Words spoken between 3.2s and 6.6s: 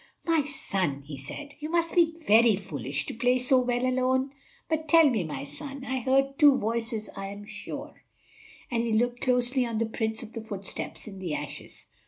so when alone. But, tell me, my son; I heard two